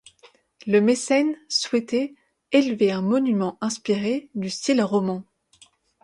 [0.65, 2.15] Le mécène souhaitait
[2.51, 5.23] élever un monument inspiré du style roman.